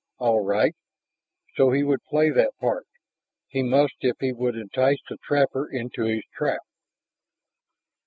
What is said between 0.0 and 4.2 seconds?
All right, so he would play that part. He must if